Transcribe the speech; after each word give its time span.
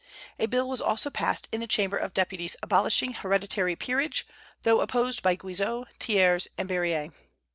A 0.39 0.47
bill 0.47 0.67
was 0.67 0.81
also 0.81 1.11
passed 1.11 1.47
in 1.51 1.59
the 1.59 1.67
Chamber 1.67 1.95
of 1.95 2.15
Deputies 2.15 2.57
abolishing 2.63 3.13
hereditary 3.13 3.75
peerage, 3.75 4.25
though 4.63 4.79
opposed 4.81 5.21
by 5.21 5.35
Guizot, 5.35 5.93
Thiers, 5.99 6.47
and 6.57 6.67
Berryer. 6.67 7.11